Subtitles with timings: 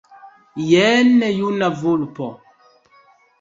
[0.69, 2.31] Jen juna vulpo.